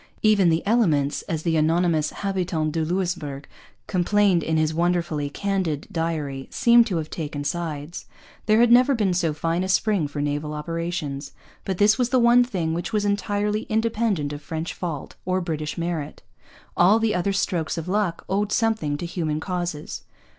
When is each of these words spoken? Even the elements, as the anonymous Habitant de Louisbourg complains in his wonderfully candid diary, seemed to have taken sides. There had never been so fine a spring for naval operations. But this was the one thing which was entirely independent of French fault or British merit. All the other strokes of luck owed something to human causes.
Even 0.23 0.49
the 0.49 0.65
elements, 0.65 1.21
as 1.29 1.43
the 1.43 1.55
anonymous 1.57 2.09
Habitant 2.09 2.71
de 2.71 2.83
Louisbourg 2.83 3.45
complains 3.85 4.41
in 4.41 4.57
his 4.57 4.73
wonderfully 4.73 5.29
candid 5.29 5.85
diary, 5.91 6.47
seemed 6.49 6.87
to 6.87 6.97
have 6.97 7.11
taken 7.11 7.43
sides. 7.43 8.07
There 8.47 8.61
had 8.61 8.71
never 8.71 8.95
been 8.95 9.13
so 9.13 9.31
fine 9.31 9.63
a 9.63 9.69
spring 9.69 10.07
for 10.07 10.19
naval 10.19 10.53
operations. 10.55 11.33
But 11.65 11.77
this 11.77 11.99
was 11.99 12.09
the 12.09 12.17
one 12.17 12.43
thing 12.43 12.73
which 12.73 12.91
was 12.91 13.05
entirely 13.05 13.67
independent 13.69 14.33
of 14.33 14.41
French 14.41 14.73
fault 14.73 15.13
or 15.23 15.39
British 15.39 15.77
merit. 15.77 16.23
All 16.75 16.97
the 16.97 17.13
other 17.13 17.31
strokes 17.31 17.77
of 17.77 17.87
luck 17.87 18.25
owed 18.27 18.51
something 18.51 18.97
to 18.97 19.05
human 19.05 19.39
causes. 19.39 20.01